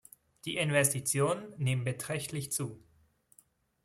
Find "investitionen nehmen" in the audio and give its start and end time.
0.57-1.83